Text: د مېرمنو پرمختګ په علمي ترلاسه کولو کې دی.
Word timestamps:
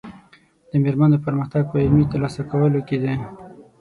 د 0.69 0.71
مېرمنو 0.83 1.23
پرمختګ 1.25 1.63
په 1.71 1.77
علمي 1.83 2.05
ترلاسه 2.11 2.41
کولو 2.51 2.79
کې 2.87 2.97
دی. 3.03 3.13